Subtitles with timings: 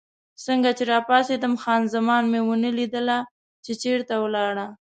[0.45, 3.17] څنګه چې راپاڅېدم، خان زمان مې ونه لیدله،
[3.63, 4.65] چې چېرې ولاړه.